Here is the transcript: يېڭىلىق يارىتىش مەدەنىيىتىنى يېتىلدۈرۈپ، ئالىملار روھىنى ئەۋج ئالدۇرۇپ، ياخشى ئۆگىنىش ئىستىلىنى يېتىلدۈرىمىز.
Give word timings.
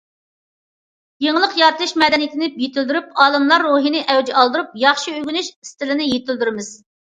يېڭىلىق 1.25 1.53
يارىتىش 1.63 1.93
مەدەنىيىتىنى 2.05 2.49
يېتىلدۈرۈپ، 2.65 3.13
ئالىملار 3.27 3.67
روھىنى 3.69 4.03
ئەۋج 4.17 4.35
ئالدۇرۇپ، 4.41 4.77
ياخشى 4.89 5.17
ئۆگىنىش 5.23 5.55
ئىستىلىنى 5.57 6.13
يېتىلدۈرىمىز. 6.13 6.77